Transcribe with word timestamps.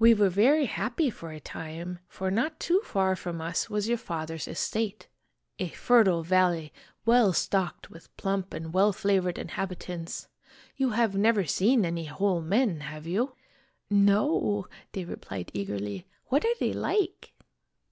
We 0.00 0.14
were 0.14 0.30
very 0.30 0.66
happy 0.66 1.10
for 1.10 1.30
a 1.30 1.38
time, 1.38 2.00
for 2.08 2.28
not 2.28 2.58
too 2.58 2.80
far 2.84 3.14
from 3.14 3.40
us 3.40 3.70
was 3.70 3.88
your 3.88 3.98
father's 3.98 4.48
estate 4.48 5.06
a 5.60 5.68
fertile 5.68 6.24
valley 6.24 6.72
well 7.06 7.32
stocked 7.32 7.88
with 7.88 8.16
plump 8.16 8.52
and 8.52 8.72
well 8.74 8.92
fla 8.92 9.12
vored 9.20 9.38
inhabitants. 9.38 10.26
You 10.76 10.90
have 10.90 11.14
never 11.16 11.44
seen 11.44 11.84
any 11.84 12.06
whole 12.06 12.40
men, 12.42 12.80
have 12.80 13.06
you?"" 13.06 13.36
No," 13.90 14.66
they 14.90 15.04
replied 15.04 15.52
eagerly. 15.54 16.08
"What 16.24 16.44
are 16.44 16.58
they 16.58 16.72
like?" 16.72 17.32